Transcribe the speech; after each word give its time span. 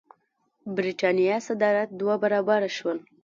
برېټانیا 0.75 1.35
صادرات 1.47 1.89
دوه 1.99 2.15
برابره 2.23 2.69
شول. 2.77 2.97